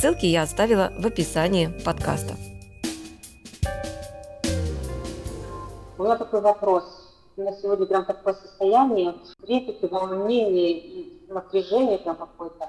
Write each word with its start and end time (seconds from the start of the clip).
Ссылки 0.00 0.24
я 0.24 0.44
оставила 0.44 0.94
в 0.98 1.04
описании 1.04 1.66
подкаста. 1.84 2.32
У 5.98 6.02
меня 6.02 6.16
такой 6.16 6.40
вопрос. 6.40 6.84
У 7.36 7.42
меня 7.42 7.52
сегодня 7.60 7.84
прям 7.84 8.06
такое 8.06 8.32
состояние, 8.32 9.14
трепет, 9.42 9.90
волнение 9.90 10.70
и 10.70 11.26
напряжение 11.28 11.98
прям 11.98 12.16
какое-то. 12.16 12.66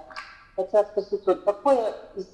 Хотела 0.57 0.84
спросить, 0.84 1.26
вот 1.26 1.45
какое 1.45 1.94
из 2.17 2.27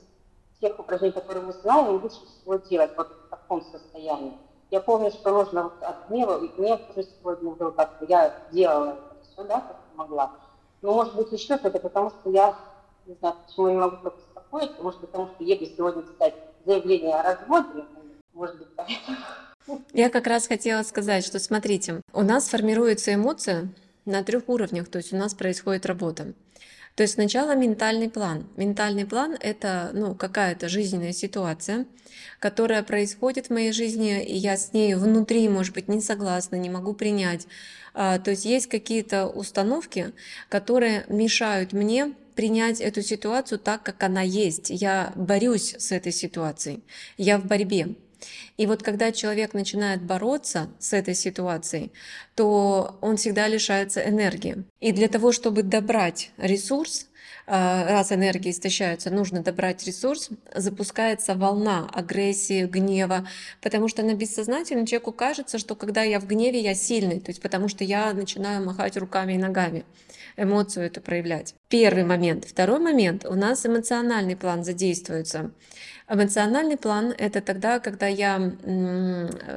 тех 0.59 0.79
упражнений, 0.79 1.13
которые 1.13 1.45
мы 1.45 1.53
знаем, 1.53 2.01
лучше 2.01 2.17
всего 2.25 2.55
делать 2.55 2.89
вот 2.97 3.07
в 3.07 3.29
таком 3.29 3.61
состоянии? 3.71 4.33
Я 4.71 4.81
помню, 4.81 5.11
что 5.11 5.29
нужно 5.29 5.65
вот 5.65 5.73
от 5.81 6.09
гнева, 6.09 6.43
и 6.43 6.47
гнев 6.47 6.81
тоже 6.95 7.07
сегодня 7.19 7.51
был 7.51 7.71
как 7.71 7.97
я 8.09 8.33
делала 8.51 8.93
это 8.93 9.31
все, 9.31 9.43
да, 9.43 9.61
как 9.61 9.77
могла. 9.93 10.31
Но 10.81 10.95
может 10.95 11.13
быть 11.13 11.31
еще 11.31 11.57
что-то, 11.57 11.77
потому 11.77 12.09
что 12.09 12.31
я 12.31 12.55
не 13.05 13.13
знаю, 13.13 13.35
почему 13.45 13.67
я 13.67 13.73
не 13.73 13.79
могу 13.79 13.97
как 14.03 14.15
успокоить, 14.47 14.79
может 14.79 15.01
быть, 15.01 15.09
потому 15.09 15.31
что 15.35 15.43
еду 15.43 15.65
сегодня 15.65 16.03
писать 16.03 16.33
заявление 16.65 17.15
о 17.15 17.23
разводе, 17.23 17.85
может 18.33 18.57
быть, 18.57 18.67
поэтому. 18.75 19.17
Я 19.93 20.09
как 20.09 20.27
раз 20.27 20.47
хотела 20.47 20.83
сказать, 20.83 21.25
что 21.25 21.39
смотрите, 21.39 22.01
у 22.13 22.21
нас 22.21 22.47
формируется 22.47 23.13
эмоция 23.13 23.69
на 24.05 24.23
трех 24.23 24.47
уровнях, 24.47 24.87
то 24.87 24.99
есть 24.99 25.13
у 25.13 25.17
нас 25.17 25.33
происходит 25.33 25.85
работа. 25.85 26.33
То 26.95 27.03
есть 27.03 27.13
сначала 27.13 27.53
ментальный 27.55 28.09
план. 28.09 28.47
Ментальный 28.55 29.05
план— 29.05 29.37
это 29.39 29.91
ну, 29.93 30.15
какая-то 30.15 30.67
жизненная 30.67 31.11
ситуация, 31.11 31.85
которая 32.39 32.81
происходит 32.81 33.47
в 33.47 33.49
моей 33.51 33.71
жизни, 33.71 34.23
и 34.23 34.35
я 34.35 34.57
с 34.57 34.73
ней 34.73 34.95
внутри, 34.95 35.47
может 35.47 35.75
быть, 35.75 35.89
не 35.89 36.01
согласна, 36.01 36.55
не 36.55 36.71
могу 36.71 36.93
принять. 36.93 37.45
А, 37.93 38.17
то 38.17 38.31
есть 38.31 38.45
есть 38.45 38.67
какие-то 38.67 39.27
установки, 39.27 40.11
которые 40.49 41.05
мешают 41.07 41.71
мне 41.71 42.15
принять 42.37 42.79
эту 42.79 43.01
ситуацию 43.01 43.59
так, 43.59 43.83
как 43.83 44.01
она 44.03 44.21
есть. 44.21 44.69
Я 44.69 45.11
борюсь 45.15 45.75
с 45.77 45.91
этой 45.91 46.13
ситуацией, 46.13 46.83
я 47.17 47.39
в 47.39 47.45
борьбе. 47.45 47.95
И 48.57 48.65
вот 48.65 48.83
когда 48.83 49.11
человек 49.11 49.53
начинает 49.53 50.01
бороться 50.01 50.69
с 50.79 50.93
этой 50.93 51.15
ситуацией, 51.15 51.91
то 52.35 52.97
он 53.01 53.17
всегда 53.17 53.47
лишается 53.47 54.07
энергии. 54.07 54.63
И 54.79 54.91
для 54.91 55.07
того, 55.07 55.31
чтобы 55.31 55.63
добрать 55.63 56.31
ресурс, 56.37 57.07
раз 57.47 58.11
энергия 58.11 58.51
истощается, 58.51 59.09
нужно 59.09 59.41
добрать 59.41 59.85
ресурс, 59.87 60.29
запускается 60.53 61.33
волна 61.33 61.89
агрессии, 61.93 62.65
гнева, 62.65 63.27
потому 63.61 63.87
что 63.87 64.03
на 64.03 64.13
бессознательном 64.13 64.85
человеку 64.85 65.13
кажется, 65.13 65.57
что 65.57 65.75
когда 65.75 66.03
я 66.03 66.19
в 66.19 66.27
гневе, 66.27 66.59
я 66.59 66.75
сильный, 66.75 67.19
то 67.19 67.31
есть 67.31 67.41
потому 67.41 67.69
что 67.69 67.83
я 67.83 68.13
начинаю 68.13 68.65
махать 68.65 68.97
руками 68.97 69.33
и 69.33 69.37
ногами 69.37 69.85
эмоцию 70.37 70.85
эту 70.85 71.01
проявлять. 71.01 71.55
Первый 71.67 72.03
момент. 72.03 72.45
Второй 72.45 72.79
момент. 72.79 73.25
У 73.25 73.33
нас 73.33 73.65
эмоциональный 73.65 74.35
план 74.35 74.63
задействуется. 74.63 75.51
Эмоциональный 76.07 76.77
план— 76.77 77.13
это 77.17 77.41
тогда, 77.41 77.79
когда 77.79 78.07
я 78.07 78.53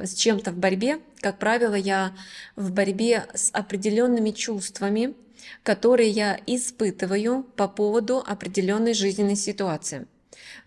с 0.03 0.13
чем-то 0.15 0.51
в 0.51 0.57
борьбе, 0.57 0.99
как 1.21 1.37
правило, 1.37 1.75
я 1.75 2.13
в 2.55 2.71
борьбе 2.71 3.25
с 3.33 3.51
определенными 3.53 4.31
чувствами, 4.31 5.13
которые 5.63 6.09
я 6.09 6.39
испытываю 6.47 7.43
по 7.55 7.67
поводу 7.67 8.23
определенной 8.25 8.93
жизненной 8.93 9.35
ситуации. 9.35 10.07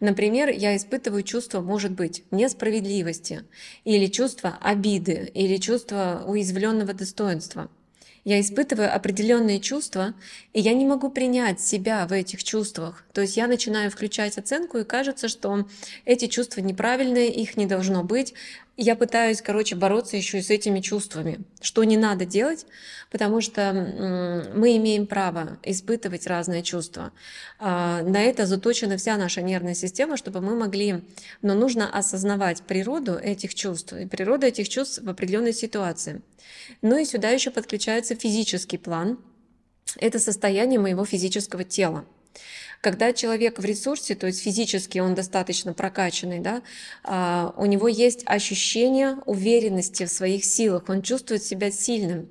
Например, 0.00 0.48
я 0.48 0.76
испытываю 0.76 1.22
чувство, 1.22 1.60
может 1.60 1.92
быть, 1.92 2.24
несправедливости, 2.30 3.44
или 3.84 4.06
чувство 4.06 4.58
обиды, 4.60 5.30
или 5.34 5.56
чувство 5.56 6.24
уязвленного 6.26 6.94
достоинства– 6.94 7.70
я 8.24 8.40
испытываю 8.40 8.94
определенные 8.94 9.60
чувства, 9.60 10.14
и 10.54 10.60
я 10.60 10.72
не 10.72 10.86
могу 10.86 11.10
принять 11.10 11.60
себя 11.60 12.06
в 12.06 12.12
этих 12.12 12.42
чувствах. 12.42 13.04
То 13.12 13.20
есть 13.20 13.36
я 13.36 13.46
начинаю 13.46 13.90
включать 13.90 14.38
оценку, 14.38 14.78
и 14.78 14.84
кажется, 14.84 15.28
что 15.28 15.68
эти 16.06 16.26
чувства 16.26 16.62
неправильные, 16.62 17.30
их 17.30 17.58
не 17.58 17.66
должно 17.66 18.02
быть, 18.02 18.32
я 18.76 18.96
пытаюсь, 18.96 19.40
короче, 19.40 19.76
бороться 19.76 20.16
еще 20.16 20.38
и 20.38 20.42
с 20.42 20.50
этими 20.50 20.80
чувствами, 20.80 21.40
что 21.60 21.84
не 21.84 21.96
надо 21.96 22.24
делать, 22.24 22.66
потому 23.10 23.40
что 23.40 23.72
мы 24.54 24.76
имеем 24.76 25.06
право 25.06 25.58
испытывать 25.62 26.26
разные 26.26 26.62
чувства. 26.62 27.12
А, 27.58 28.02
на 28.02 28.22
это 28.22 28.46
заточена 28.46 28.96
вся 28.96 29.16
наша 29.16 29.42
нервная 29.42 29.74
система, 29.74 30.16
чтобы 30.16 30.40
мы 30.40 30.56
могли, 30.56 31.04
но 31.40 31.54
нужно 31.54 31.88
осознавать 31.88 32.62
природу 32.62 33.14
этих 33.14 33.54
чувств, 33.54 33.92
и 33.92 34.06
природу 34.06 34.46
этих 34.46 34.68
чувств 34.68 35.00
в 35.02 35.08
определенной 35.08 35.52
ситуации. 35.52 36.22
Ну 36.82 36.98
и 36.98 37.04
сюда 37.04 37.30
еще 37.30 37.50
подключается 37.50 38.16
физический 38.16 38.78
план. 38.78 39.18
Это 39.98 40.18
состояние 40.18 40.80
моего 40.80 41.04
физического 41.04 41.62
тела. 41.62 42.04
Когда 42.84 43.14
человек 43.14 43.58
в 43.58 43.64
ресурсе, 43.64 44.14
то 44.14 44.26
есть 44.26 44.42
физически 44.42 44.98
он 44.98 45.14
достаточно 45.14 45.72
прокачанный, 45.72 46.40
да, 46.40 46.60
а, 47.02 47.54
у 47.56 47.64
него 47.64 47.88
есть 47.88 48.24
ощущение 48.26 49.16
уверенности 49.24 50.04
в 50.04 50.10
своих 50.10 50.44
силах, 50.44 50.90
он 50.90 51.00
чувствует 51.00 51.42
себя 51.42 51.70
сильным. 51.70 52.28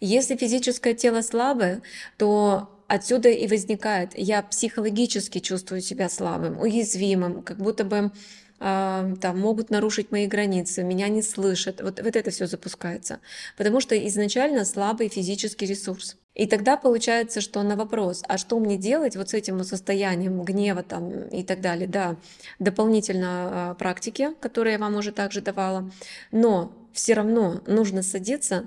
Если 0.00 0.36
физическое 0.36 0.92
тело 0.92 1.22
слабое, 1.22 1.80
то 2.18 2.68
отсюда 2.88 3.30
и 3.30 3.48
возникает, 3.48 4.10
я 4.14 4.42
психологически 4.42 5.38
чувствую 5.38 5.80
себя 5.80 6.10
слабым, 6.10 6.60
уязвимым, 6.60 7.42
как 7.42 7.56
будто 7.56 7.84
бы 7.84 8.12
там 8.58 9.38
могут 9.38 9.70
нарушить 9.70 10.10
мои 10.10 10.26
границы, 10.26 10.82
меня 10.82 11.08
не 11.08 11.22
слышат. 11.22 11.80
Вот, 11.80 12.00
вот 12.00 12.16
это 12.16 12.30
все 12.30 12.46
запускается. 12.46 13.20
Потому 13.56 13.80
что 13.80 13.96
изначально 14.06 14.64
слабый 14.64 15.08
физический 15.08 15.66
ресурс. 15.66 16.16
И 16.34 16.46
тогда 16.46 16.76
получается, 16.76 17.40
что 17.40 17.62
на 17.62 17.76
вопрос, 17.76 18.22
а 18.28 18.36
что 18.36 18.58
мне 18.58 18.76
делать 18.76 19.16
вот 19.16 19.30
с 19.30 19.34
этим 19.34 19.64
состоянием 19.64 20.42
гнева 20.42 20.82
там 20.82 21.28
и 21.28 21.42
так 21.42 21.62
далее, 21.62 21.88
да, 21.88 22.16
дополнительно 22.58 23.72
э, 23.72 23.78
практики, 23.78 24.30
которые 24.40 24.74
я 24.74 24.78
вам 24.78 24.96
уже 24.96 25.12
также 25.12 25.40
давала, 25.40 25.90
но 26.32 26.72
все 26.92 27.14
равно 27.14 27.62
нужно 27.66 28.02
садиться 28.02 28.66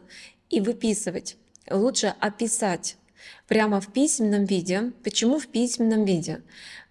и 0.49 0.61
выписывать. 0.61 1.37
Лучше 1.69 2.15
описать 2.19 2.97
прямо 3.47 3.81
в 3.81 3.91
письменном 3.91 4.45
виде. 4.45 4.91
Почему 5.03 5.39
в 5.39 5.47
письменном 5.47 6.05
виде? 6.05 6.41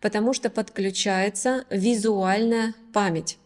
Потому 0.00 0.32
что 0.32 0.50
подключается 0.50 1.64
визуальная 1.70 2.74
память. 2.92 3.38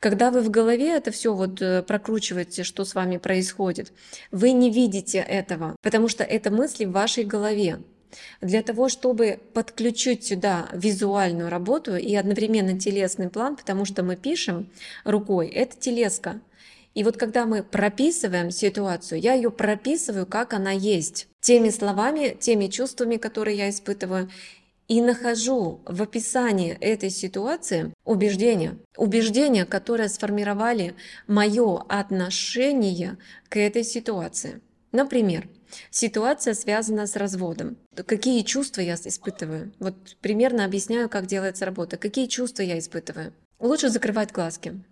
Когда 0.00 0.30
вы 0.30 0.40
в 0.40 0.50
голове 0.50 0.96
это 0.96 1.10
все 1.10 1.34
вот 1.34 1.60
э, 1.60 1.82
прокручиваете, 1.82 2.62
что 2.62 2.84
с 2.84 2.94
вами 2.94 3.18
происходит, 3.18 3.92
вы 4.30 4.52
не 4.52 4.70
видите 4.70 5.18
этого, 5.18 5.76
потому 5.82 6.08
что 6.08 6.24
это 6.24 6.50
мысли 6.50 6.84
в 6.84 6.92
вашей 6.92 7.24
голове. 7.24 7.80
Для 8.40 8.62
того, 8.62 8.88
чтобы 8.88 9.38
подключить 9.52 10.24
сюда 10.24 10.68
визуальную 10.72 11.50
работу 11.50 11.96
и 11.96 12.14
одновременно 12.14 12.78
телесный 12.78 13.28
план, 13.28 13.56
потому 13.56 13.84
что 13.84 14.02
мы 14.02 14.16
пишем 14.16 14.70
рукой, 15.04 15.48
это 15.48 15.76
телеска. 15.76 16.40
И 16.98 17.04
вот 17.04 17.16
когда 17.16 17.46
мы 17.46 17.62
прописываем 17.62 18.50
ситуацию, 18.50 19.20
я 19.20 19.34
ее 19.34 19.52
прописываю, 19.52 20.26
как 20.26 20.52
она 20.52 20.72
есть, 20.72 21.28
теми 21.40 21.70
словами, 21.70 22.36
теми 22.40 22.66
чувствами, 22.66 23.18
которые 23.18 23.56
я 23.56 23.70
испытываю, 23.70 24.28
и 24.88 25.00
нахожу 25.00 25.80
в 25.86 26.02
описании 26.02 26.72
этой 26.72 27.10
ситуации 27.10 27.94
убеждения, 28.04 28.78
убеждения, 28.96 29.64
которые 29.64 30.08
сформировали 30.08 30.96
мое 31.28 31.84
отношение 31.88 33.16
к 33.48 33.58
этой 33.58 33.84
ситуации. 33.84 34.60
Например, 34.90 35.48
ситуация 35.92 36.54
связана 36.54 37.06
с 37.06 37.14
разводом. 37.14 37.76
Какие 37.94 38.42
чувства 38.42 38.80
я 38.80 38.94
испытываю? 38.94 39.72
Вот 39.78 40.16
примерно 40.20 40.64
объясняю, 40.64 41.08
как 41.08 41.26
делается 41.26 41.64
работа. 41.64 41.96
Какие 41.96 42.26
чувства 42.26 42.62
я 42.62 42.76
испытываю? 42.76 43.32
Лучше 43.60 43.88
закрывать 43.88 44.32
глазки. 44.32 44.82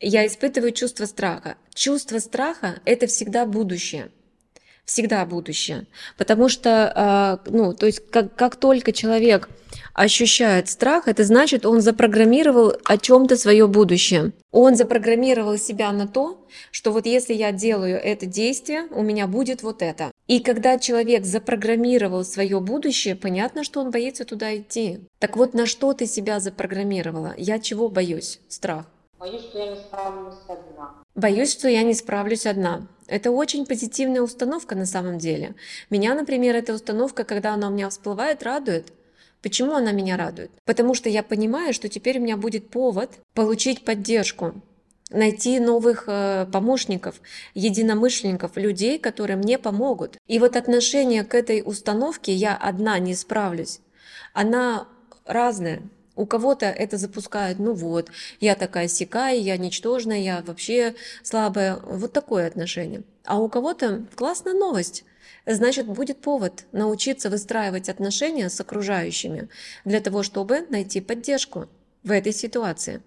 Я 0.00 0.26
испытываю 0.26 0.72
чувство 0.72 1.06
страха. 1.06 1.56
Чувство 1.74 2.18
страха– 2.18 2.80
это 2.84 3.06
всегда 3.06 3.46
будущее 3.46 4.10
всегда 4.88 5.26
будущее. 5.26 5.86
Потому 6.16 6.48
что, 6.48 6.90
а, 6.94 7.40
ну, 7.46 7.74
то 7.74 7.86
есть 7.86 8.10
как, 8.10 8.34
как 8.34 8.56
только 8.56 8.92
человек 8.92 9.50
ощущает 9.92 10.68
страх, 10.68 11.08
это 11.08 11.24
значит, 11.24 11.66
он 11.66 11.82
запрограммировал 11.82 12.72
о 12.84 12.96
чем-то 12.96 13.36
свое 13.36 13.66
будущее. 13.66 14.32
Он 14.50 14.76
запрограммировал 14.76 15.58
себя 15.58 15.92
на 15.92 16.08
то, 16.08 16.46
что 16.70 16.90
вот 16.90 17.04
если 17.04 17.34
я 17.34 17.52
делаю 17.52 18.00
это 18.02 18.24
действие, 18.24 18.88
у 18.90 19.02
меня 19.02 19.26
будет 19.26 19.62
вот 19.62 19.82
это. 19.82 20.10
И 20.26 20.40
когда 20.40 20.78
человек 20.78 21.26
запрограммировал 21.26 22.24
свое 22.24 22.58
будущее, 22.58 23.14
понятно, 23.14 23.64
что 23.64 23.80
он 23.80 23.90
боится 23.90 24.24
туда 24.24 24.56
идти. 24.56 25.00
Так 25.18 25.36
вот, 25.36 25.52
на 25.52 25.66
что 25.66 25.92
ты 25.92 26.06
себя 26.06 26.40
запрограммировала? 26.40 27.34
Я 27.36 27.58
чего 27.58 27.90
боюсь? 27.90 28.40
Страх. 28.48 28.86
Боюсь, 29.18 29.42
что 29.42 29.58
я 29.58 29.66
не 29.66 29.76
справлюсь 29.76 30.34
одна. 30.48 30.94
Боюсь, 31.14 31.52
что 31.52 31.68
я 31.68 31.82
не 31.82 31.94
справлюсь 31.94 32.46
одна. 32.46 32.86
Это 33.08 33.30
очень 33.30 33.66
позитивная 33.66 34.22
установка 34.22 34.76
на 34.76 34.86
самом 34.86 35.18
деле. 35.18 35.54
Меня, 35.90 36.14
например, 36.14 36.54
эта 36.54 36.72
установка, 36.72 37.24
когда 37.24 37.54
она 37.54 37.68
у 37.68 37.72
меня 37.72 37.88
всплывает, 37.88 38.42
радует. 38.42 38.92
Почему 39.42 39.74
она 39.74 39.92
меня 39.92 40.16
радует? 40.16 40.50
Потому 40.64 40.94
что 40.94 41.08
я 41.08 41.22
понимаю, 41.22 41.72
что 41.74 41.88
теперь 41.88 42.18
у 42.18 42.22
меня 42.22 42.36
будет 42.36 42.70
повод 42.70 43.10
получить 43.34 43.84
поддержку, 43.84 44.54
найти 45.10 45.58
новых 45.58 46.04
э, 46.06 46.46
помощников, 46.52 47.20
единомышленников, 47.54 48.56
людей, 48.56 48.98
которые 48.98 49.36
мне 49.36 49.58
помогут. 49.58 50.18
И 50.26 50.38
вот 50.38 50.54
отношение 50.54 51.24
к 51.24 51.34
этой 51.34 51.62
установке 51.64 52.32
«я 52.32 52.56
одна 52.56 52.98
не 52.98 53.14
справлюсь», 53.14 53.80
она 54.32 54.86
разная. 55.24 55.82
У 56.18 56.26
кого-то 56.26 56.66
это 56.66 56.96
запускает, 56.96 57.60
ну 57.60 57.74
вот, 57.74 58.10
я 58.40 58.56
такая 58.56 58.88
сякая, 58.88 59.36
я 59.36 59.56
ничтожная, 59.56 60.18
я 60.18 60.42
вообще 60.44 60.96
слабая. 61.22 61.76
Вот 61.76 62.12
такое 62.12 62.48
отношение. 62.48 63.04
А 63.24 63.38
у 63.38 63.48
кого-то 63.48 64.04
классная 64.16 64.54
новость. 64.54 65.04
Значит, 65.46 65.86
будет 65.86 66.20
повод 66.20 66.64
научиться 66.72 67.30
выстраивать 67.30 67.88
отношения 67.88 68.50
с 68.50 68.60
окружающими 68.60 69.48
для 69.84 70.00
того, 70.00 70.24
чтобы 70.24 70.66
найти 70.70 71.00
поддержку 71.00 71.68
в 72.02 72.10
этой 72.10 72.32
ситуации. 72.32 73.00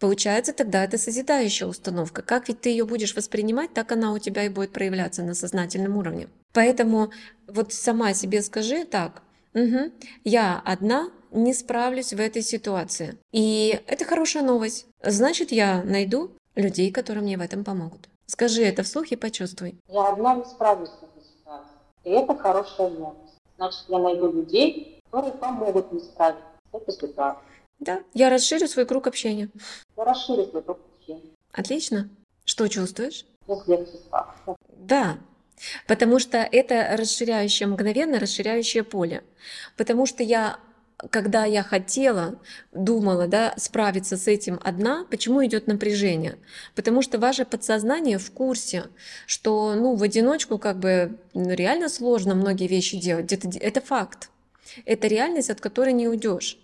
Получается, 0.00 0.52
тогда 0.52 0.82
это 0.82 0.98
созидающая 0.98 1.68
установка. 1.68 2.22
Как 2.22 2.48
ведь 2.48 2.62
ты 2.62 2.70
ее 2.70 2.84
будешь 2.84 3.14
воспринимать, 3.14 3.74
так 3.74 3.92
она 3.92 4.12
у 4.12 4.18
тебя 4.18 4.44
и 4.44 4.48
будет 4.48 4.72
проявляться 4.72 5.22
на 5.22 5.34
сознательном 5.34 5.96
уровне. 5.96 6.28
Поэтому 6.52 7.12
вот 7.46 7.72
сама 7.72 8.12
себе 8.12 8.42
скажи 8.42 8.84
так, 8.86 9.22
угу, 9.54 9.92
я 10.24 10.60
одна 10.64 11.08
не 11.32 11.54
справлюсь 11.54 12.12
в 12.12 12.20
этой 12.20 12.42
ситуации. 12.42 13.18
И 13.32 13.80
это 13.86 14.04
хорошая 14.04 14.42
новость. 14.42 14.86
Значит, 15.02 15.50
я 15.52 15.82
найду 15.82 16.30
людей, 16.54 16.92
которые 16.92 17.22
мне 17.22 17.36
в 17.36 17.40
этом 17.40 17.64
помогут. 17.64 18.08
Скажи 18.26 18.62
это 18.62 18.82
вслух 18.82 19.08
и 19.08 19.16
почувствуй. 19.16 19.78
Я 19.88 20.08
одна 20.08 20.34
не 20.34 20.44
справлюсь 20.44 20.90
в 20.90 21.02
этой 21.02 21.22
ситуации. 21.24 21.76
И 22.04 22.10
это 22.10 22.36
хорошая 22.36 22.90
новость. 22.90 23.38
Значит, 23.56 23.84
я 23.88 23.98
найду 23.98 24.32
людей, 24.32 25.00
которые 25.10 25.32
помогут 25.34 25.92
мне 25.92 26.00
справиться 26.00 26.42
с 26.70 26.74
этой 26.74 26.94
ситуацией. 26.94 27.44
Да, 27.78 28.00
я 28.14 28.30
расширю 28.30 28.68
свой 28.68 28.86
круг 28.86 29.06
общения. 29.06 29.48
Я 29.96 30.04
расширю 30.04 30.46
свой 30.46 30.62
круг 30.62 30.78
общения. 30.98 31.30
Отлично. 31.52 32.08
Что 32.44 32.68
чувствуешь? 32.68 33.24
Да, 34.68 35.18
потому 35.86 36.18
что 36.18 36.38
это 36.38 36.96
расширяющее, 36.96 37.66
мгновенно 37.66 38.18
расширяющее 38.18 38.84
поле. 38.84 39.24
Потому 39.76 40.06
что 40.06 40.22
я 40.22 40.58
когда 41.10 41.44
я 41.44 41.62
хотела, 41.62 42.38
думала, 42.72 43.26
да, 43.26 43.54
справиться 43.56 44.16
с 44.16 44.28
этим 44.28 44.60
одна, 44.62 45.04
почему 45.10 45.44
идет 45.44 45.66
напряжение? 45.66 46.38
Потому 46.74 47.02
что 47.02 47.18
ваше 47.18 47.44
подсознание 47.44 48.18
в 48.18 48.30
курсе, 48.30 48.84
что, 49.26 49.74
ну, 49.74 49.94
в 49.94 50.02
одиночку 50.02 50.58
как 50.58 50.78
бы 50.78 51.18
ну, 51.34 51.50
реально 51.50 51.88
сложно 51.88 52.34
многие 52.34 52.68
вещи 52.68 52.98
делать. 52.98 53.32
Это, 53.32 53.48
это 53.58 53.80
факт. 53.80 54.30
Это 54.84 55.06
реальность, 55.08 55.50
от 55.50 55.60
которой 55.60 55.92
не 55.92 56.08
уйдешь. 56.08 56.58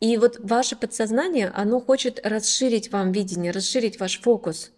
И 0.00 0.16
вот 0.18 0.38
ваше 0.40 0.76
подсознание, 0.76 1.50
оно 1.54 1.80
хочет 1.80 2.20
расширить 2.24 2.92
вам 2.92 3.12
видение, 3.12 3.52
расширить 3.52 3.98
ваш 3.98 4.20
фокус. 4.20 4.72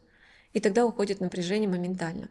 И 0.53 0.61
тогда 0.61 0.87
уходит 0.87 1.21
напряжение 1.21 1.69
моментально. 1.69 2.29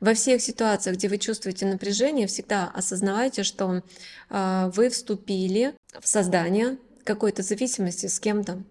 Во 0.00 0.14
всех 0.14 0.42
ситуациях, 0.42 0.96
где 0.96 1.08
вы 1.08 1.18
чувствуете 1.18 1.66
напряжение, 1.66 2.26
всегда 2.26 2.70
осознавайте, 2.74 3.42
что 3.42 3.82
э, 4.30 4.70
вы 4.74 4.88
вступили 4.88 5.74
в 6.00 6.08
создание 6.08 6.78
какой-то 7.04 7.42
зависимости 7.42 8.06
с 8.06 8.18
кем-то. 8.18 8.62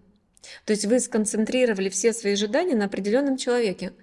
То 0.65 0.71
есть 0.71 0.85
вы 0.85 0.99
сконцентрировали 0.99 1.89
все 1.89 2.13
свои 2.13 2.33
ожидания 2.33 2.75
на 2.75 2.85
определенном 2.85 3.37
человеке. 3.37 3.93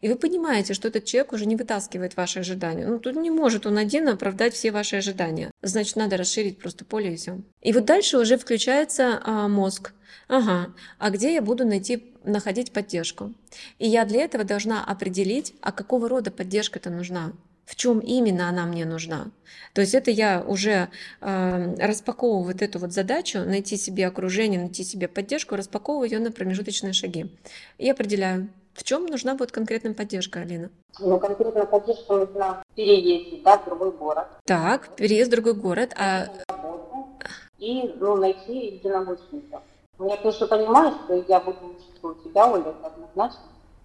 И 0.00 0.08
вы 0.08 0.16
понимаете, 0.16 0.74
что 0.74 0.88
этот 0.88 1.04
человек 1.04 1.32
уже 1.32 1.46
не 1.46 1.56
вытаскивает 1.56 2.16
ваши 2.16 2.40
ожидания. 2.40 2.86
Ну, 2.86 2.98
тут 3.00 3.16
не 3.16 3.30
может 3.30 3.66
он 3.66 3.78
один 3.78 4.08
оправдать 4.08 4.54
все 4.54 4.70
ваши 4.70 4.96
ожидания. 4.96 5.50
Значит, 5.62 5.96
надо 5.96 6.16
расширить 6.16 6.58
просто 6.58 6.84
поле 6.84 7.14
и 7.14 7.16
все. 7.16 7.40
И 7.62 7.72
вот 7.72 7.84
дальше 7.84 8.18
уже 8.18 8.38
включается 8.38 9.20
а, 9.24 9.48
мозг. 9.48 9.92
Ага, 10.28 10.74
а 10.98 11.10
где 11.10 11.34
я 11.34 11.42
буду 11.42 11.66
найти, 11.66 12.14
находить 12.28 12.72
поддержку? 12.72 13.32
И 13.78 13.88
я 13.88 14.04
для 14.04 14.24
этого 14.24 14.44
должна 14.44 14.84
определить, 14.84 15.54
а 15.60 15.72
какого 15.72 16.08
рода 16.08 16.30
поддержка 16.30 16.78
это 16.78 16.90
нужна 16.90 17.32
в 17.68 17.76
чем 17.76 17.98
именно 17.98 18.48
она 18.48 18.64
мне 18.64 18.86
нужна. 18.86 19.26
То 19.74 19.82
есть 19.82 19.94
это 19.94 20.10
я 20.10 20.42
уже 20.42 20.88
э, 21.20 21.74
распаковываю 21.78 22.44
вот 22.44 22.62
эту 22.62 22.78
вот 22.78 22.92
задачу, 22.92 23.40
найти 23.40 23.76
себе 23.76 24.06
окружение, 24.06 24.58
найти 24.58 24.84
себе 24.84 25.06
поддержку, 25.06 25.54
распаковываю 25.54 26.10
ее 26.10 26.18
на 26.18 26.32
промежуточные 26.32 26.94
шаги. 26.94 27.30
И 27.76 27.90
определяю, 27.90 28.48
в 28.72 28.84
чем 28.84 29.04
нужна 29.04 29.34
будет 29.34 29.52
конкретная 29.52 29.92
поддержка, 29.92 30.40
Алина? 30.40 30.70
Ну, 30.98 31.18
конкретная 31.18 31.66
поддержка 31.66 32.14
нужна 32.14 32.62
переезд 32.74 33.42
да, 33.42 33.58
в 33.58 33.66
другой 33.66 33.92
город. 33.92 34.28
Так, 34.46 34.96
переезд 34.96 35.28
в 35.28 35.32
другой 35.32 35.52
город. 35.52 35.94
А... 35.98 36.28
И 37.58 37.94
ну, 38.00 38.16
найти 38.16 38.76
единомышленников. 38.76 39.60
Я, 39.98 40.16
конечно, 40.16 40.46
понимаю, 40.46 40.94
что 41.04 41.22
я 41.28 41.40
буду 41.40 41.76
учиться 42.08 42.28
у 42.28 42.30
тебя, 42.30 42.46
Оля, 42.50 42.70
это 42.70 42.86
однозначно. 42.86 43.40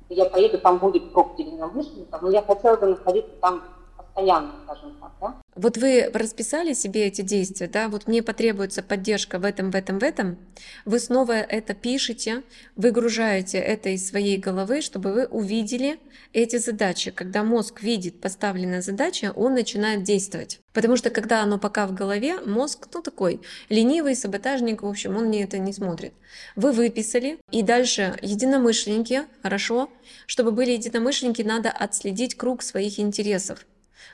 Я 0.09 0.25
поеду, 0.25 0.59
там 0.59 0.77
будет 0.77 1.11
круг 1.11 1.37
единомышленников, 1.37 2.21
но 2.21 2.29
я 2.29 2.41
хотела 2.41 2.75
бы 2.75 2.87
находиться 2.87 3.31
там 3.41 3.63
постоянно, 4.13 4.51
скажем 4.65 4.95
так, 4.99 5.11
да? 5.19 5.35
Вот 5.55 5.77
вы 5.77 6.09
расписали 6.13 6.73
себе 6.73 7.05
эти 7.05 7.21
действия, 7.21 7.67
да, 7.67 7.87
вот 7.87 8.07
мне 8.07 8.23
потребуется 8.23 8.81
поддержка 8.81 9.39
в 9.39 9.45
этом, 9.45 9.71
в 9.71 9.75
этом, 9.75 9.99
в 9.99 10.03
этом, 10.03 10.37
вы 10.85 10.99
снова 10.99 11.33
это 11.33 11.73
пишете, 11.73 12.43
выгружаете 12.75 13.59
это 13.59 13.89
из 13.89 14.07
своей 14.07 14.37
головы, 14.37 14.81
чтобы 14.81 15.13
вы 15.13 15.25
увидели 15.25 15.99
эти 16.31 16.57
задачи. 16.57 17.11
Когда 17.11 17.43
мозг 17.43 17.83
видит 17.83 18.19
поставленная 18.19 18.81
задача, 18.81 19.31
он 19.35 19.53
начинает 19.53 20.03
действовать. 20.03 20.59
Потому 20.73 20.97
что 20.97 21.11
когда 21.11 21.43
оно 21.43 21.59
пока 21.59 21.85
в 21.85 21.93
голове, 21.93 22.39
мозг, 22.41 22.87
ну 22.93 23.01
такой, 23.03 23.41
ленивый, 23.69 24.15
саботажник, 24.15 24.81
в 24.81 24.87
общем, 24.87 25.15
он 25.15 25.25
мне 25.25 25.43
это 25.43 25.59
не 25.59 25.71
смотрит. 25.71 26.13
Вы 26.55 26.71
выписали, 26.71 27.37
и 27.51 27.61
дальше 27.61 28.17
единомышленники, 28.23 29.23
хорошо, 29.43 29.91
чтобы 30.25 30.51
были 30.51 30.71
единомышленники, 30.71 31.43
надо 31.43 31.69
отследить 31.69 32.35
круг 32.35 32.63
своих 32.63 32.99
интересов. 32.99 33.67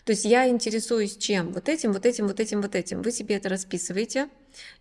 То 0.06 0.12
есть 0.12 0.25
я 0.25 0.47
интересуюсь 0.47 1.18
чем? 1.18 1.51
Вот 1.51 1.69
этим, 1.69 1.94
вот 1.94 2.06
этим, 2.06 2.27
вот 2.27 2.39
этим, 2.39 2.62
вот 2.62 2.75
этим. 2.75 3.01
Вы 3.01 3.12
себе 3.12 3.36
это 3.36 3.50
расписываете 3.50 4.30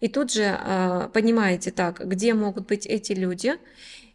и 0.00 0.08
тут 0.08 0.32
же 0.32 0.42
э, 0.42 1.08
понимаете 1.12 1.70
так, 1.70 2.06
где 2.06 2.34
могут 2.34 2.66
быть 2.66 2.86
эти 2.86 3.12
люди. 3.12 3.54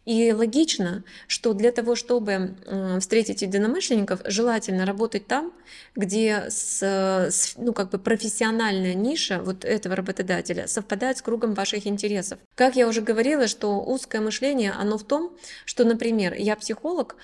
И 0.04 0.32
логично, 0.32 1.02
что 1.28 1.54
для 1.54 1.72
того, 1.72 1.94
чтобы 1.94 2.56
встретить 3.00 3.40
единомышленников, 3.40 4.20
желательно 4.26 4.84
работать 4.84 5.26
там, 5.26 5.52
где 5.96 6.44
с, 6.50 6.82
с, 6.82 7.54
ну, 7.56 7.72
как 7.72 7.90
бы 7.90 7.98
профессиональная 7.98 8.92
ниша 8.92 9.40
вот 9.42 9.64
этого 9.64 9.96
работодателя 9.96 10.66
совпадает 10.66 11.16
с 11.16 11.22
кругом 11.22 11.54
ваших 11.54 11.86
интересов. 11.86 12.38
Как 12.54 12.76
я 12.76 12.86
уже 12.86 13.00
говорила, 13.00 13.46
что 13.46 13.80
узкое 13.80 14.20
мышление, 14.20 14.72
оно 14.72 14.98
в 14.98 15.04
том, 15.04 15.34
что, 15.64 15.84
например, 15.84 16.34
я 16.34 16.54
психолог, 16.56 17.16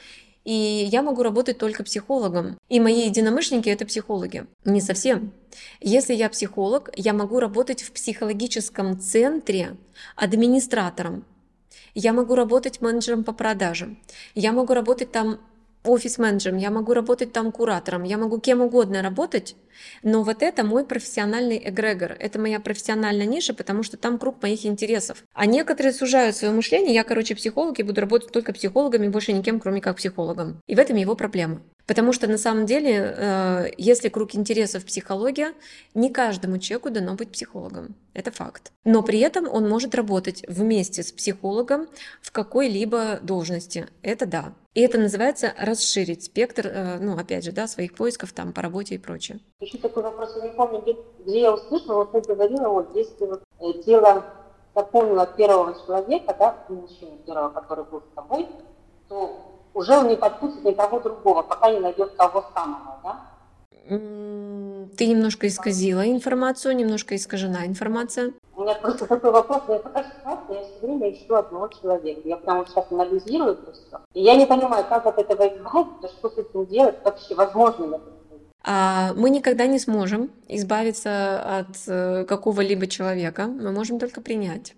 и 0.44 0.88
я 0.90 1.02
могу 1.02 1.22
работать 1.22 1.58
только 1.58 1.84
психологом. 1.84 2.58
И 2.68 2.80
мои 2.80 3.06
единомышленники– 3.06 3.68
это 3.70 3.84
психологи. 3.84 4.46
Не 4.64 4.80
совсем. 4.80 5.32
Если 5.80 6.14
я 6.14 6.28
психолог, 6.28 6.90
я 6.96 7.12
могу 7.12 7.40
работать 7.40 7.82
в 7.82 7.92
психологическом 7.92 8.98
центре 8.98 9.76
администратором. 10.16 11.24
Я 11.94 12.12
могу 12.12 12.34
работать 12.34 12.80
менеджером 12.80 13.24
по 13.24 13.32
продажам. 13.32 13.98
Я 14.34 14.52
могу 14.52 14.74
работать 14.74 15.12
там 15.12 15.40
офис-менеджером, 15.84 16.58
я 16.58 16.70
могу 16.70 16.94
работать 16.94 17.32
там 17.32 17.52
куратором, 17.52 18.04
я 18.04 18.18
могу 18.18 18.38
кем 18.38 18.60
угодно 18.60 19.02
работать, 19.02 19.56
но 20.02 20.22
вот 20.22 20.42
это 20.42 20.64
мой 20.64 20.84
профессиональный 20.84 21.60
эгрегор, 21.64 22.16
это 22.18 22.38
моя 22.38 22.60
профессиональная 22.60 23.26
ниша, 23.26 23.54
потому 23.54 23.82
что 23.82 23.96
там 23.96 24.18
круг 24.18 24.42
моих 24.42 24.66
интересов. 24.66 25.24
А 25.32 25.46
некоторые 25.46 25.92
сужают 25.92 26.36
свое 26.36 26.52
мышление, 26.52 26.94
я, 26.94 27.04
короче, 27.04 27.34
психолог 27.34 27.78
и 27.78 27.82
буду 27.82 28.00
работать 28.00 28.32
только 28.32 28.52
психологами, 28.52 29.08
больше 29.08 29.32
никем, 29.32 29.60
кроме 29.60 29.80
как 29.80 29.96
психологом. 29.96 30.60
И 30.66 30.74
в 30.74 30.78
этом 30.78 30.96
его 30.96 31.14
проблема. 31.14 31.62
Потому 31.90 32.12
что 32.12 32.28
на 32.28 32.38
самом 32.38 32.66
деле, 32.66 32.92
э, 33.16 33.70
если 33.76 34.10
круг 34.10 34.36
интересов 34.36 34.84
психология, 34.84 35.54
не 35.92 36.08
каждому 36.08 36.58
человеку 36.58 36.88
дано 36.90 37.16
быть 37.16 37.32
психологом. 37.32 37.96
Это 38.14 38.30
факт. 38.30 38.70
Но 38.84 39.02
при 39.02 39.18
этом 39.18 39.48
он 39.48 39.68
может 39.68 39.96
работать 39.96 40.44
вместе 40.46 41.02
с 41.02 41.10
психологом 41.10 41.88
в 42.22 42.30
какой-либо 42.30 43.18
должности. 43.22 43.88
Это 44.02 44.26
да. 44.26 44.52
И 44.74 44.82
это 44.82 45.00
называется 45.00 45.52
расширить 45.58 46.22
спектр, 46.22 46.68
э, 46.68 46.98
ну, 47.00 47.18
опять 47.18 47.44
же, 47.44 47.50
да, 47.50 47.66
своих 47.66 47.96
поисков 47.96 48.32
там 48.32 48.52
по 48.52 48.62
работе 48.62 48.94
и 48.94 48.98
прочее. 48.98 49.40
Еще 49.58 49.78
такой 49.78 50.04
вопрос, 50.04 50.36
я 50.36 50.42
не 50.42 50.54
помню, 50.54 50.82
где, 50.82 50.96
где 51.24 51.40
я 51.40 51.52
услышала, 51.52 52.04
вот 52.04 52.12
ты 52.12 52.20
говорила, 52.20 52.68
вот 52.68 52.94
если 52.94 53.26
вот 53.26 53.42
э, 53.58 53.82
дело 53.84 54.26
запомнила 54.76 55.26
первого 55.26 55.74
человека, 55.84 56.36
да, 56.38 56.56
мужчину 56.68 57.18
первого, 57.26 57.48
который 57.48 57.84
был 57.84 58.00
с 58.00 58.14
тобой, 58.14 58.46
то 59.08 59.49
уже 59.74 59.98
он 59.98 60.08
не 60.08 60.16
подпустит 60.16 60.64
никого 60.64 61.00
другого, 61.00 61.42
пока 61.42 61.70
не 61.70 61.80
найдет 61.80 62.16
того 62.16 62.44
самого, 62.54 62.98
да? 63.02 63.20
Ты 64.96 65.06
немножко 65.06 65.46
исказила 65.48 66.06
информацию, 66.08 66.76
немножко 66.76 67.16
искажена 67.16 67.66
информация. 67.66 68.32
У 68.54 68.62
меня 68.62 68.74
просто 68.74 69.06
такой 69.06 69.30
вопрос. 69.30 69.62
Я 69.68 69.78
пока 69.78 70.04
ситуация, 70.04 70.60
я 70.60 70.64
все 70.64 70.86
время 70.86 71.10
ищу 71.10 71.34
одного 71.34 71.68
человека. 71.68 72.20
Я 72.24 72.36
прямо 72.36 72.66
сейчас 72.66 72.86
анализирую 72.90 73.52
это 73.52 73.72
все. 73.72 74.00
И 74.12 74.22
я 74.22 74.36
не 74.36 74.46
понимаю, 74.46 74.84
как 74.88 75.06
от 75.06 75.18
этого 75.18 75.48
избавиться, 75.48 76.08
что 76.08 76.30
с 76.30 76.38
этим 76.38 76.66
делать, 76.66 76.96
вообще 77.04 77.34
возможно 77.34 77.84
ли 77.86 77.94
это 77.96 78.20
а 78.62 79.14
мы 79.14 79.30
никогда 79.30 79.66
не 79.66 79.78
сможем 79.78 80.30
избавиться 80.48 81.58
от 81.58 81.76
э, 81.86 82.24
какого-либо 82.24 82.86
человека, 82.86 83.46
мы 83.46 83.72
можем 83.72 83.98
только 83.98 84.20
принять. 84.20 84.74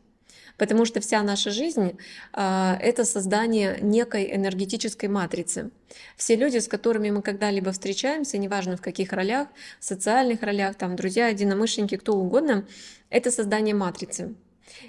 Потому 0.58 0.84
что 0.84 1.00
вся 1.00 1.22
наша 1.22 1.50
жизнь 1.50 1.98
а, 2.32 2.78
это 2.80 3.04
создание 3.04 3.78
некой 3.80 4.34
энергетической 4.34 5.06
матрицы. 5.06 5.70
Все 6.16 6.36
люди, 6.36 6.58
с 6.58 6.68
которыми 6.68 7.10
мы 7.10 7.22
когда-либо 7.22 7.72
встречаемся, 7.72 8.38
неважно 8.38 8.76
в 8.76 8.82
каких 8.82 9.12
ролях, 9.12 9.48
социальных 9.80 10.42
ролях, 10.42 10.76
там, 10.76 10.96
друзья, 10.96 11.28
единомышленники, 11.28 11.96
кто 11.96 12.14
угодно, 12.14 12.66
это 13.10 13.30
создание 13.30 13.74
матрицы. 13.74 14.34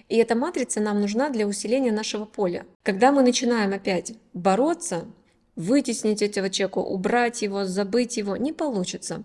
И 0.09 0.17
эта 0.17 0.35
матрица 0.35 0.79
нам 0.79 1.01
нужна 1.01 1.29
для 1.29 1.47
усиления 1.47 1.91
нашего 1.91 2.25
поля. 2.25 2.65
Когда 2.83 3.11
мы 3.11 3.21
начинаем 3.21 3.73
опять 3.73 4.13
бороться, 4.33 5.05
вытеснить 5.55 6.21
этого 6.21 6.49
человека, 6.49 6.79
убрать 6.79 7.41
его, 7.41 7.65
забыть 7.65 8.17
его, 8.17 8.35
не 8.37 8.53
получится. 8.53 9.23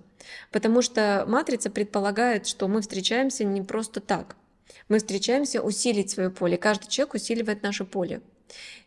Потому 0.50 0.82
что 0.82 1.24
матрица 1.26 1.70
предполагает, 1.70 2.46
что 2.46 2.68
мы 2.68 2.82
встречаемся 2.82 3.44
не 3.44 3.62
просто 3.62 4.00
так. 4.00 4.36
Мы 4.88 4.98
встречаемся 4.98 5.60
усилить 5.60 6.10
свое 6.10 6.30
поле. 6.30 6.56
Каждый 6.56 6.88
человек 6.88 7.14
усиливает 7.14 7.62
наше 7.62 7.84
поле. 7.84 8.20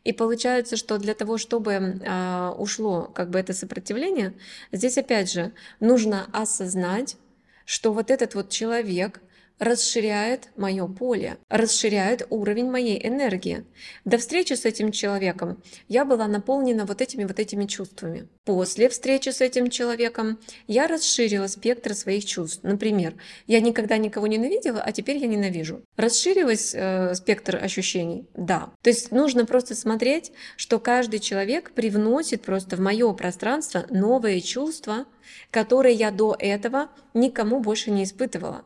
И 0.03 0.13
получается, 0.13 0.75
что 0.75 0.97
для 0.97 1.13
того, 1.13 1.37
чтобы 1.37 1.73
э, 1.73 2.53
ушло 2.57 3.03
как 3.13 3.29
бы 3.29 3.39
это 3.39 3.53
сопротивление, 3.53 4.33
здесь 4.71 4.97
опять 4.97 5.31
же 5.31 5.53
нужно 5.79 6.27
осознать, 6.33 7.17
что 7.65 7.93
вот 7.93 8.09
этот 8.09 8.33
вот 8.33 8.49
человек, 8.49 9.21
расширяет 9.61 10.49
мое 10.57 10.87
поле, 10.87 11.37
расширяет 11.47 12.25
уровень 12.31 12.69
моей 12.69 13.07
энергии. 13.07 13.63
До 14.05 14.17
встречи 14.17 14.53
с 14.53 14.65
этим 14.65 14.91
человеком 14.91 15.61
я 15.87 16.03
была 16.03 16.27
наполнена 16.27 16.85
вот 16.85 16.99
этими 16.99 17.25
вот 17.25 17.39
этими 17.39 17.65
чувствами. 17.67 18.27
После 18.43 18.89
встречи 18.89 19.29
с 19.29 19.39
этим 19.39 19.69
человеком 19.69 20.39
я 20.65 20.87
расширила 20.87 21.45
спектр 21.45 21.93
своих 21.93 22.25
чувств. 22.25 22.63
Например, 22.63 23.13
я 23.45 23.61
никогда 23.61 23.97
никого 23.97 24.25
ненавидела, 24.25 24.81
а 24.81 24.91
теперь 24.91 25.17
я 25.17 25.27
ненавижу. 25.27 25.83
Расширилась 25.95 26.73
э, 26.73 27.13
спектр 27.13 27.57
ощущений? 27.63 28.25
Да. 28.35 28.71
То 28.81 28.89
есть 28.89 29.11
нужно 29.11 29.45
просто 29.45 29.75
смотреть, 29.75 30.31
что 30.57 30.79
каждый 30.79 31.19
человек 31.19 31.71
привносит 31.73 32.41
просто 32.41 32.77
в 32.77 32.79
мое 32.79 33.13
пространство 33.13 33.85
новые 33.91 34.41
чувства, 34.41 35.05
которые 35.51 35.93
я 35.93 36.09
до 36.09 36.35
этого 36.39 36.89
никому 37.13 37.59
больше 37.59 37.91
не 37.91 38.05
испытывала 38.05 38.65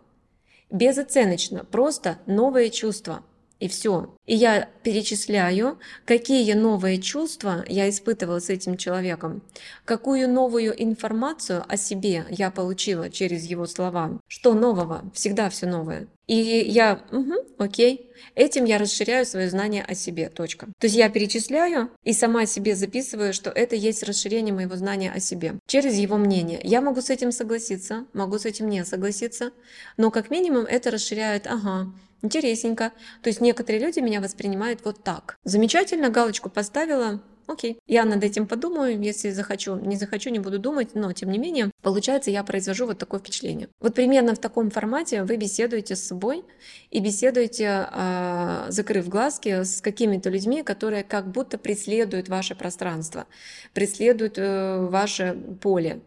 безоценочно, 0.76 1.64
просто 1.64 2.20
новые 2.26 2.70
чувства. 2.70 3.24
И 3.60 3.68
все. 3.68 4.14
И 4.26 4.36
я 4.36 4.70
перечисляю, 4.84 5.80
какие 6.06 6.54
новые 6.54 7.02
чувства 7.02 7.64
я 7.68 7.90
испытывала 7.90 8.40
с 8.40 8.50
этим 8.50 8.76
человеком, 8.76 9.42
какую 9.86 10.30
новую 10.30 10.82
информацию 10.84 11.64
о 11.68 11.78
себе 11.78 12.26
я 12.30 12.52
получила 12.52 13.10
через 13.10 13.46
его 13.46 13.66
слова. 13.66 14.20
Что 14.28 14.54
нового? 14.54 15.10
Всегда 15.14 15.50
все 15.50 15.68
новое. 15.68 16.08
И 16.28 16.36
я, 16.36 17.04
угу, 17.12 17.36
окей, 17.60 18.12
этим 18.34 18.66
я 18.66 18.80
расширяю 18.80 19.26
свое 19.26 19.50
знание 19.50 19.84
о 19.84 19.94
себе, 19.94 20.30
точка. 20.30 20.66
То 20.80 20.88
есть 20.88 20.96
я 20.96 21.08
перечисляю 21.10 21.92
и 22.04 22.14
сама 22.14 22.48
себе 22.48 22.76
записываю, 22.76 23.32
что 23.32 23.52
это 23.52 23.76
есть 23.76 24.02
расширение 24.02 24.54
моего 24.54 24.76
знания 24.76 25.12
о 25.12 25.20
себе 25.20 25.60
через 25.68 25.96
его 25.96 26.18
мнение. 26.18 26.60
Я 26.64 26.82
могу 26.82 27.02
с 27.02 27.12
этим 27.12 27.32
согласиться, 27.32 28.06
могу 28.14 28.40
с 28.40 28.46
этим 28.46 28.70
не 28.70 28.84
согласиться, 28.86 29.52
но 29.98 30.10
как 30.10 30.32
минимум 30.32 30.66
это 30.66 30.90
расширяет, 30.90 31.46
ага, 31.46 31.94
Интересненько. 32.26 32.92
То 33.22 33.30
есть 33.30 33.40
некоторые 33.40 33.86
люди 33.86 34.00
меня 34.00 34.20
воспринимают 34.20 34.80
вот 34.84 35.04
так. 35.04 35.38
Замечательно, 35.44 36.10
галочку 36.10 36.50
поставила, 36.50 37.22
окей, 37.46 37.78
я 37.86 38.04
над 38.04 38.24
этим 38.24 38.48
подумаю, 38.48 39.00
если 39.00 39.30
захочу, 39.30 39.76
не 39.76 39.96
захочу, 39.96 40.32
не 40.32 40.40
буду 40.40 40.58
думать, 40.58 40.96
но 40.96 41.14
тем 41.14 41.30
не 41.30 41.38
менее, 41.38 41.70
получается, 41.84 42.32
я 42.32 42.44
произвожу 42.44 42.88
вот 42.88 42.98
такое 42.98 43.20
впечатление. 43.20 43.70
Вот 43.80 43.94
примерно 43.94 44.34
в 44.34 44.40
таком 44.40 44.72
формате 44.72 45.22
вы 45.22 45.38
беседуете 45.38 45.96
с 45.96 46.02
собой 46.02 46.44
и 46.90 47.00
беседуете, 47.00 47.88
а, 47.92 48.66
закрыв 48.70 49.08
глазки, 49.08 49.64
с 49.64 49.80
какими-то 49.82 50.32
людьми, 50.32 50.64
которые 50.64 51.04
как 51.04 51.32
будто 51.32 51.60
преследуют 51.60 52.28
ваше 52.28 52.56
пространство, 52.56 53.28
преследуют 53.74 54.40
э, 54.40 54.88
ваше 54.90 55.38
поле, 55.62 56.02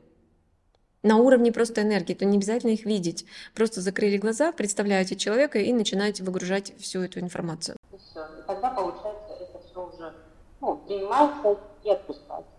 на 1.02 1.16
уровне 1.16 1.52
просто 1.52 1.82
энергии, 1.82 2.14
то 2.14 2.24
не 2.24 2.36
обязательно 2.36 2.70
их 2.72 2.84
видеть. 2.84 3.24
Просто 3.54 3.80
закрыли 3.80 4.16
глаза, 4.16 4.52
представляете 4.52 5.16
человека 5.16 5.58
и 5.58 5.72
начинаете 5.72 6.24
выгружать 6.24 6.72
всю 6.78 7.00
эту 7.00 7.20
информацию. 7.20 7.76
И 7.92 7.96
все. 7.96 8.20
И 8.20 8.46
тогда, 8.46 8.70
получается, 8.70 9.34
это 9.40 9.60
все 9.68 9.86
уже 9.86 10.12
ну, 10.60 10.76
принимается 10.86 11.56
и 11.84 11.90
отпускается. 11.90 12.52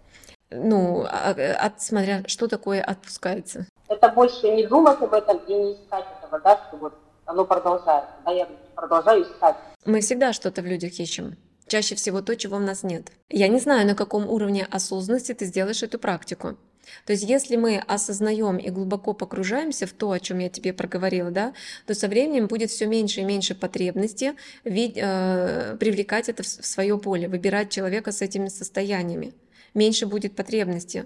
Ну, 0.52 1.04
а, 1.04 1.36
а, 1.38 1.66
от, 1.66 1.82
смотря 1.82 2.24
что 2.28 2.48
такое 2.48 2.82
отпускается. 2.82 3.68
Это 3.88 4.10
больше 4.10 4.50
не 4.50 4.66
думать 4.66 5.02
об 5.02 5.14
этом 5.14 5.38
и 5.48 5.54
не 5.54 5.74
искать 5.74 6.06
этого, 6.18 6.40
да, 6.40 6.60
что 6.68 6.78
вот 6.78 6.94
оно 7.26 7.46
продолжается. 7.46 8.12
Да, 8.26 8.32
я 8.32 8.48
продолжаю 8.76 9.24
искать. 9.24 9.56
Мы 9.86 10.02
всегда 10.02 10.34
что-то 10.34 10.62
в 10.62 10.66
людях 10.66 11.00
ищем. 11.00 11.38
Чаще 11.68 11.94
всего 11.94 12.22
то, 12.22 12.36
чего 12.36 12.58
у 12.58 12.60
нас 12.60 12.82
нет. 12.82 13.12
Я 13.30 13.48
не 13.48 13.60
знаю, 13.60 13.86
на 13.86 13.94
каком 13.94 14.28
уровне 14.28 14.68
осознанности 14.72 15.34
ты 15.34 15.46
сделаешь 15.46 15.84
эту 15.84 16.00
практику. 16.00 16.58
То 17.06 17.14
есть 17.14 17.24
если 17.24 17.56
мы 17.56 17.78
осознаем 17.78 18.58
и 18.58 18.70
глубоко 18.70 19.14
погружаемся 19.14 19.86
в 19.86 19.94
то, 19.94 20.12
о 20.12 20.20
чем 20.20 20.40
я 20.40 20.50
тебе 20.50 20.74
проговорила, 20.74 21.32
да, 21.32 21.54
то 21.86 21.94
со 21.94 22.08
временем 22.08 22.48
будет 22.48 22.72
все 22.72 22.88
меньше 22.88 23.22
и 23.22 23.26
меньше 23.26 23.56
потребности 23.56 24.34
э, 24.64 25.78
привлекать 25.80 26.30
это 26.30 26.44
в 26.44 26.48
свое 26.48 26.98
поле, 26.98 27.28
выбирать 27.28 27.70
человека 27.70 28.12
с 28.12 28.22
этими 28.22 28.48
состояниями. 28.48 29.34
Меньше 29.74 30.08
будет 30.08 30.36
потребности. 30.36 31.06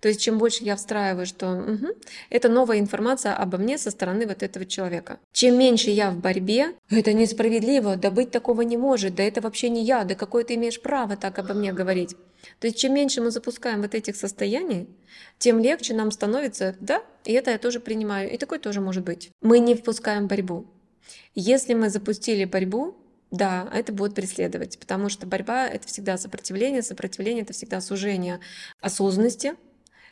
То 0.00 0.08
есть 0.08 0.20
чем 0.20 0.38
больше 0.38 0.64
я 0.64 0.76
встраиваю, 0.76 1.26
что 1.26 1.52
угу, 1.52 1.88
это 2.30 2.48
новая 2.48 2.78
информация 2.78 3.34
обо 3.34 3.58
мне 3.58 3.78
со 3.78 3.90
стороны 3.90 4.26
вот 4.26 4.42
этого 4.42 4.66
человека. 4.66 5.18
Чем 5.32 5.58
меньше 5.58 5.90
я 5.90 6.10
в 6.10 6.18
борьбе, 6.18 6.74
это 6.90 7.12
несправедливо, 7.12 7.96
да 7.96 8.10
быть 8.10 8.30
такого 8.30 8.62
не 8.62 8.76
может, 8.76 9.14
да 9.14 9.22
это 9.22 9.40
вообще 9.40 9.68
не 9.68 9.84
я, 9.84 10.04
да 10.04 10.14
какое 10.14 10.44
ты 10.44 10.54
имеешь 10.54 10.80
право 10.80 11.16
так 11.16 11.38
обо 11.38 11.54
мне 11.54 11.72
говорить. 11.72 12.16
То 12.60 12.66
есть 12.66 12.78
чем 12.78 12.94
меньше 12.94 13.20
мы 13.20 13.30
запускаем 13.30 13.82
вот 13.82 13.94
этих 13.94 14.16
состояний, 14.16 14.88
тем 15.38 15.60
легче 15.60 15.94
нам 15.94 16.10
становится, 16.10 16.76
да, 16.80 17.02
и 17.24 17.32
это 17.32 17.50
я 17.50 17.58
тоже 17.58 17.80
принимаю, 17.80 18.30
и 18.30 18.36
такое 18.36 18.58
тоже 18.58 18.80
может 18.80 19.04
быть. 19.04 19.30
Мы 19.40 19.58
не 19.58 19.74
впускаем 19.74 20.26
борьбу. 20.26 20.66
Если 21.34 21.74
мы 21.74 21.90
запустили 21.90 22.44
борьбу, 22.44 22.96
да, 23.30 23.68
это 23.74 23.92
будет 23.92 24.14
преследовать, 24.14 24.78
потому 24.78 25.08
что 25.08 25.26
борьба— 25.26 25.66
это 25.68 25.88
всегда 25.88 26.16
сопротивление, 26.16 26.82
сопротивление— 26.82 27.42
это 27.44 27.52
всегда 27.52 27.80
сужение 27.80 28.40
осознанности, 28.80 29.54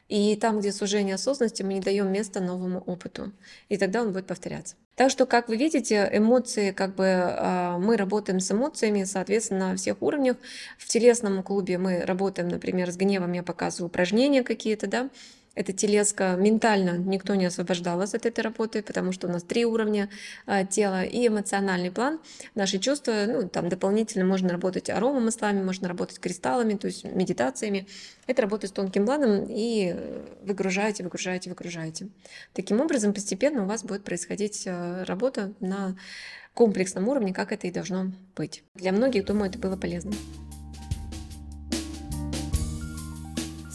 и 0.08 0.36
там, 0.36 0.60
где 0.60 0.72
сужение 0.72 1.14
осознанности, 1.14 1.62
мы 1.62 1.74
не 1.74 1.80
даем 1.80 2.12
места 2.12 2.40
новому 2.40 2.80
опыту. 2.80 3.32
И 3.68 3.76
тогда 3.76 4.02
он 4.02 4.12
будет 4.12 4.26
повторяться. 4.26 4.76
Так 4.94 5.10
что, 5.10 5.24
как 5.24 5.48
вы 5.48 5.56
видите, 5.56 6.08
эмоции, 6.12 6.70
как 6.70 6.94
бы 6.94 7.06
а, 7.06 7.78
мы 7.78 7.96
работаем 7.96 8.38
с 8.38 8.50
эмоциями, 8.52 9.04
соответственно, 9.04 9.70
на 9.70 9.76
всех 9.76 10.02
уровнях. 10.02 10.36
В 10.76 10.86
телесном 10.86 11.42
клубе 11.42 11.78
мы 11.78 12.02
работаем, 12.02 12.48
например, 12.48 12.90
с 12.92 12.96
гневом, 12.96 13.32
я 13.32 13.42
показываю 13.42 13.88
упражнения 13.88 14.42
какие-то, 14.42 14.86
да, 14.86 15.08
эта 15.54 15.72
телеска 15.72 16.36
ментально 16.38 16.96
никто 16.96 17.34
не 17.34 17.46
освобождал 17.46 17.98
вас 17.98 18.14
от 18.14 18.26
этой 18.26 18.40
работы, 18.40 18.82
потому 18.82 19.12
что 19.12 19.28
у 19.28 19.30
нас 19.30 19.42
три 19.42 19.64
уровня 19.64 20.08
а, 20.46 20.64
тела 20.64 21.04
и 21.04 21.28
эмоциональный 21.28 21.90
план. 21.90 22.20
Наши 22.54 22.78
чувства, 22.78 23.24
ну, 23.26 23.48
там 23.48 23.68
дополнительно 23.68 24.24
можно 24.24 24.48
работать 24.50 24.88
аромамаслами, 24.88 25.62
можно 25.62 25.88
работать 25.88 26.18
кристаллами, 26.18 26.74
то 26.74 26.86
есть 26.86 27.04
медитациями. 27.04 27.86
Это 28.26 28.42
работа 28.42 28.66
с 28.66 28.72
тонким 28.72 29.04
планом 29.04 29.46
и 29.48 29.94
выгружаете, 30.42 31.02
выгружаете, 31.04 31.50
выгружаете. 31.50 32.08
Таким 32.54 32.80
образом, 32.80 33.12
постепенно 33.12 33.64
у 33.64 33.66
вас 33.66 33.84
будет 33.84 34.04
происходить 34.04 34.64
а, 34.66 35.04
работа 35.04 35.52
на 35.60 35.96
комплексном 36.54 37.08
уровне, 37.08 37.32
как 37.32 37.52
это 37.52 37.66
и 37.66 37.70
должно 37.70 38.12
быть. 38.36 38.62
Для 38.74 38.92
многих, 38.92 39.24
думаю, 39.24 39.50
это 39.50 39.58
было 39.58 39.76
полезно. 39.76 40.12